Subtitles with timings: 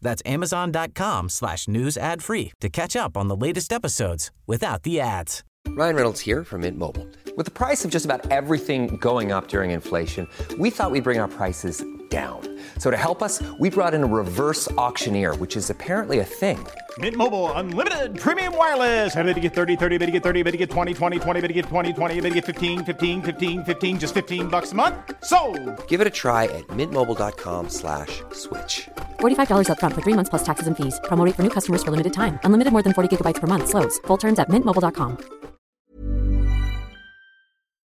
[0.00, 5.00] That's amazon.com slash news ad free to catch up on the latest episodes without the
[5.00, 5.44] ads.
[5.68, 7.06] Ryan Reynolds here from Mint Mobile.
[7.36, 10.26] With the price of just about everything going up during inflation,
[10.58, 12.40] we thought we'd bring our prices down.
[12.78, 16.66] So to help us, we brought in a reverse auctioneer, which is apparently a thing.
[16.98, 19.14] Mint Mobile unlimited premium wireless.
[19.14, 21.40] Ready to get 30, 30, bit to get 30, bit to get 20, 20, 20,
[21.42, 24.72] bit to get 20, 20, bit to get 15, 15, 15, 15 just 15 bucks
[24.72, 24.94] a month.
[25.22, 25.38] So,
[25.86, 28.88] Give it a try at mintmobile.com slash switch.
[29.20, 30.98] $45 upfront for three months plus taxes and fees.
[31.04, 32.40] Promo rate for new customers for limited time.
[32.44, 33.68] Unlimited more than 40 gigabytes per month.
[33.68, 34.00] Slows.
[34.06, 35.18] Full terms at mintmobile.com.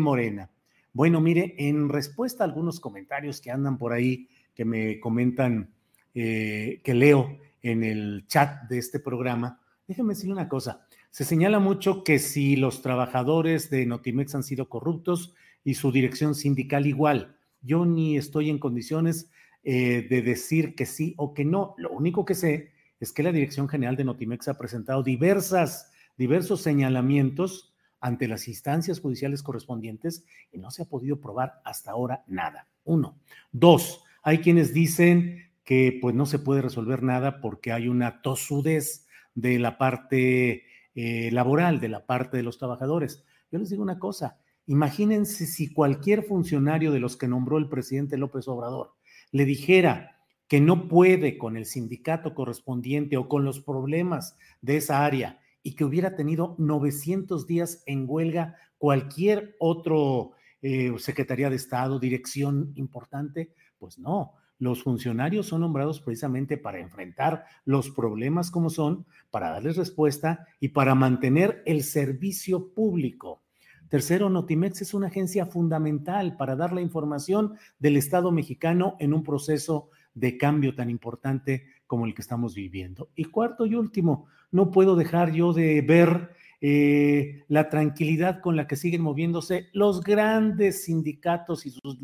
[0.00, 0.50] Morena.
[0.92, 5.72] Bueno, mire, en respuesta a algunos comentarios que andan por ahí, que me comentan,
[6.14, 10.86] eh, que leo en el chat de este programa, déjeme decirle una cosa.
[11.10, 15.34] Se señala mucho que si los trabajadores de Notimex han sido corruptos
[15.64, 17.36] y su dirección sindical igual.
[17.62, 19.30] Yo ni estoy en condiciones
[19.64, 21.74] eh, de decir que sí o que no.
[21.78, 26.60] Lo único que sé es que la Dirección General de Notimex ha presentado diversas, diversos
[26.60, 32.68] señalamientos ante las instancias judiciales correspondientes y no se ha podido probar hasta ahora nada.
[32.84, 33.18] Uno.
[33.52, 39.06] Dos, hay quienes dicen que pues no se puede resolver nada porque hay una tosudez
[39.34, 43.24] de la parte eh, laboral, de la parte de los trabajadores.
[43.50, 48.18] Yo les digo una cosa, imagínense si cualquier funcionario de los que nombró el presidente
[48.18, 48.92] López Obrador
[49.34, 55.04] le dijera que no puede con el sindicato correspondiente o con los problemas de esa
[55.04, 61.98] área y que hubiera tenido 900 días en huelga cualquier otro eh, Secretaría de Estado,
[61.98, 64.34] dirección importante, pues no.
[64.60, 70.68] Los funcionarios son nombrados precisamente para enfrentar los problemas como son, para darles respuesta y
[70.68, 73.42] para mantener el servicio público.
[73.88, 79.22] Tercero, Notimex es una agencia fundamental para dar la información del Estado mexicano en un
[79.22, 83.10] proceso de cambio tan importante como el que estamos viviendo.
[83.14, 86.30] Y cuarto y último, no puedo dejar yo de ver
[86.60, 91.98] eh, la tranquilidad con la que siguen moviéndose los grandes sindicatos y sus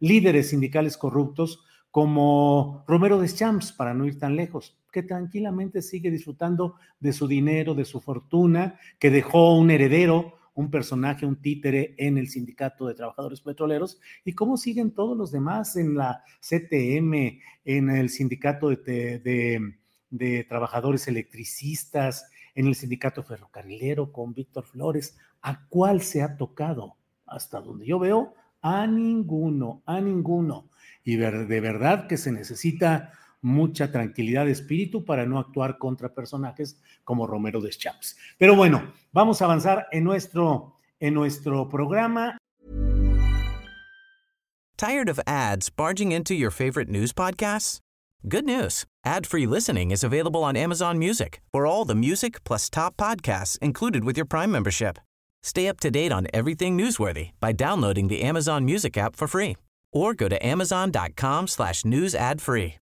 [0.00, 6.10] líderes sindicales corruptos, como Romero de Champs, para no ir tan lejos, que tranquilamente sigue
[6.10, 11.94] disfrutando de su dinero, de su fortuna, que dejó un heredero, un personaje, un títere
[11.98, 17.40] en el Sindicato de Trabajadores Petroleros y cómo siguen todos los demás en la CTM,
[17.64, 19.74] en el Sindicato de,
[20.10, 25.16] de, Trabajadores Electricistas, en el Sindicato Ferrocarrilero con Víctor Flores.
[25.40, 26.96] ¿A cuál se ha tocado?
[27.26, 30.68] Hasta donde yo veo, a ninguno, a ninguno.
[31.02, 36.80] Y de verdad que se necesita mucha tranquilidad de espíritu para no actuar contra personajes
[37.04, 38.16] como Romero de Champs.
[38.38, 42.38] Pero bueno, vamos a avanzar en nuestro, en nuestro programa.
[44.76, 47.78] Tired of ads barging into your favorite news podcasts?
[48.28, 48.84] Good news.
[49.04, 51.40] Ad-free listening is available on Amazon Music.
[51.52, 54.98] For all the music plus top podcasts included with your Prime membership.
[55.42, 59.56] Stay up to date on everything newsworthy by downloading the Amazon Music app for free
[59.92, 62.81] or go to amazon.com slash news ad free.